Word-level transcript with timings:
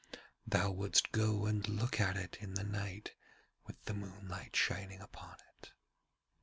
Thou 0.47 0.71
wouldst 0.71 1.11
go 1.11 1.45
and 1.45 1.69
look 1.69 1.99
at 2.01 2.17
it 2.17 2.35
in 2.41 2.55
the 2.55 2.63
night 2.63 3.13
with 3.67 3.83
the 3.83 3.93
moonlight 3.93 4.55
shining 4.55 4.99
upon 4.99 5.35
it.' 5.59 5.73